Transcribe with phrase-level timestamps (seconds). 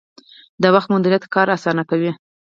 [0.61, 2.11] د وخت مدیریت کار اسانه کوي